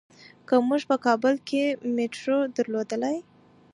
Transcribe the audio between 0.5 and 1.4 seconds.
مونږ په کابل